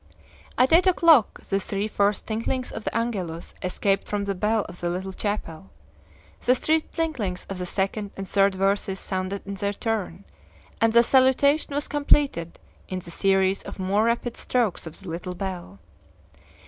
[0.57, 4.79] At eight o'clock the three first tinklings of the Angelus escaped from the bell of
[4.81, 5.69] the little chapel.
[6.43, 10.25] The three tinklings of the second and third verses sounded in their turn,
[10.81, 15.35] and the salutation was completed in the series of more rapid strokes of the little
[15.35, 15.77] bell.